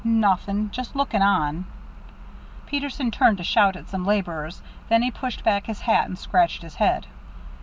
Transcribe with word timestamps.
"Nothing. 0.03 0.71
Just 0.71 0.95
looking 0.95 1.21
on." 1.21 1.63
Peterson 2.65 3.11
turned 3.11 3.37
to 3.37 3.43
shout 3.43 3.75
at 3.75 3.87
some 3.87 4.03
laborers, 4.03 4.59
then 4.89 5.03
he 5.03 5.11
pushed 5.11 5.43
back 5.43 5.67
his 5.67 5.81
hat 5.81 6.07
and 6.07 6.17
scratched 6.17 6.63
his 6.63 6.73
head. 6.73 7.05